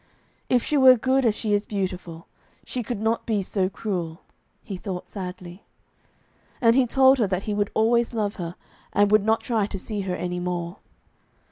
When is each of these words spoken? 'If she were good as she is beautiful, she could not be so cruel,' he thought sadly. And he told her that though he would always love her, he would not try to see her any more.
'If 0.49 0.63
she 0.63 0.77
were 0.77 0.97
good 0.97 1.25
as 1.25 1.35
she 1.35 1.53
is 1.53 1.67
beautiful, 1.67 2.25
she 2.65 2.81
could 2.81 2.99
not 2.99 3.27
be 3.27 3.43
so 3.43 3.69
cruel,' 3.69 4.21
he 4.63 4.75
thought 4.75 5.07
sadly. 5.07 5.63
And 6.59 6.75
he 6.75 6.87
told 6.87 7.19
her 7.19 7.27
that 7.27 7.41
though 7.41 7.45
he 7.45 7.53
would 7.53 7.69
always 7.75 8.11
love 8.15 8.37
her, 8.37 8.55
he 8.97 9.03
would 9.05 9.23
not 9.23 9.41
try 9.41 9.67
to 9.67 9.77
see 9.77 10.01
her 10.01 10.15
any 10.15 10.39
more. 10.39 10.77